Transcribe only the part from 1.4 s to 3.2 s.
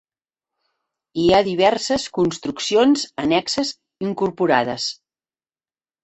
diverses construccions